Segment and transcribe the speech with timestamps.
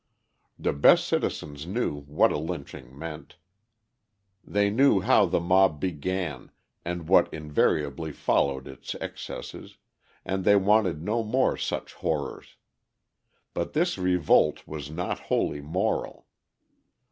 [0.57, 3.37] The best citizens knew what a lynching meant;
[4.43, 6.49] they knew how the mob began,
[6.83, 9.77] and what invariably followed its excesses,
[10.25, 12.55] and they wanted no more such horrors.
[13.53, 16.25] But this revolt was not wholly moral.